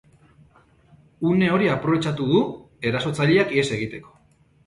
[1.31, 2.41] Une hori aprobetxatu du
[2.93, 4.17] erasotzaileak ihes egiteko.